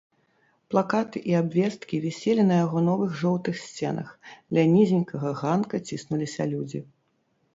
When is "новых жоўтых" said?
2.87-3.59